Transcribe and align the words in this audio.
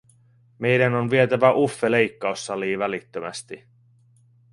"Meidän 0.59 0.93
on 0.93 1.09
vietävä 1.09 1.53
Uffe 1.53 1.91
leikkaussalii 1.91 2.79
välittömästi!" 2.79 3.63